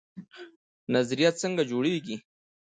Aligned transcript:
نظریه 0.93 1.31
څنګه 1.41 1.63
جوړیږي؟ 1.71 2.15